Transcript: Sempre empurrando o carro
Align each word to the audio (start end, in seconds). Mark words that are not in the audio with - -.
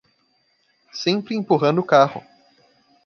Sempre 0.93 1.35
empurrando 1.35 1.77
o 1.81 1.85
carro 1.85 2.23